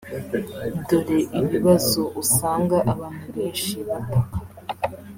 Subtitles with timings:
[0.87, 4.37] Dore ibibazo usanga abantu benshi bataka